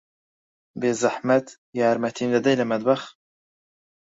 بێزەحمەت، 0.79 1.47
یارمەتیم 1.79 2.29
دەدەیت 2.35 2.57
لە 2.61 2.65
مەتبەخ؟ 2.71 3.01